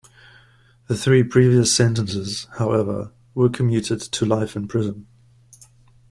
[0.87, 5.05] The three previous sentences, however, were commuted to life in prison.